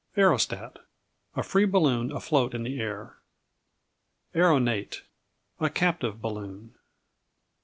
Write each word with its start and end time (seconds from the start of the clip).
Aerostat 0.17 0.77
A 1.35 1.43
free 1.43 1.65
balloon 1.65 2.11
afloat 2.11 2.55
in 2.55 2.63
the 2.63 2.79
air. 2.79 3.17
Aeronate 4.33 5.01
A 5.59 5.69
captive 5.69 6.19
balloon. 6.19 6.73